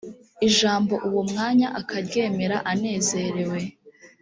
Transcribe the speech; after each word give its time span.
ijambo 0.47 0.93
uwo 1.07 1.21
mwanya 1.31 1.67
akaryemera 1.79 2.57
anezerewe 2.71 3.59